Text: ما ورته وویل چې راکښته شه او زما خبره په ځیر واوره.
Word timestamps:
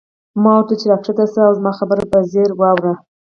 ما 0.41 0.51
ورته 0.55 0.65
وویل 0.73 0.79
چې 0.81 0.85
راکښته 0.91 1.25
شه 1.31 1.41
او 1.47 1.53
زما 1.59 1.71
خبره 1.79 2.03
په 2.11 2.17
ځیر 2.31 2.49
واوره. 2.55 2.93